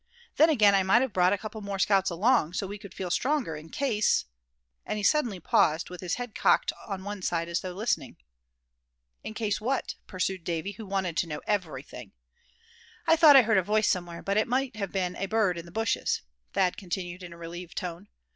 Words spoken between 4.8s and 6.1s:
and he suddenly paused, with